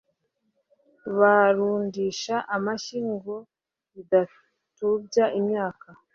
[1.17, 3.35] barundisha amashyi, ngo
[3.93, 5.87] bidatubya imyaka